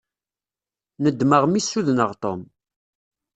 Nedmeɣ 1.03 1.43
mi 1.47 1.61
ssudneɣ 1.61 2.11
Tom. 2.21 2.41